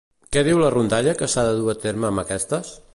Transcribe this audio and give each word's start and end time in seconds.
Què 0.35 0.41
diu 0.47 0.61
la 0.61 0.71
rondalla 0.75 1.15
que 1.21 1.29
s'ha 1.35 1.45
de 1.51 1.55
dur 1.61 1.71
a 1.77 1.79
terme 1.87 2.11
amb 2.11 2.25
aquestes? 2.25 2.79